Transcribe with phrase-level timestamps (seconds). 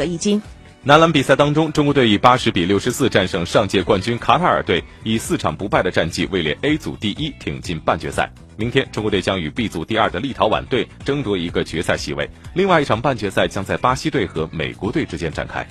[0.00, 0.40] 得一金
[0.82, 8.32] 男篮比赛当中，中国队以八十比六十四战胜上届冠军卡塔尔队，以四场不败的战绩位列 A 组第一，挺进半决赛。
[8.56, 15.68] 明天中国队将与 B 组第二的立陶宛队争夺一个决赛席位，另外一场半决赛将在巴西队和美国队之间展开。